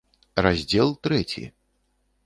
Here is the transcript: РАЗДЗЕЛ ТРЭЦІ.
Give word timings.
РАЗДЗЕЛ 0.45 0.95
ТРЭЦІ. 1.03 1.51